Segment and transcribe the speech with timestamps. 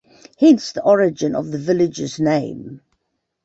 [0.39, 2.81] Hence, the origin of the village's name.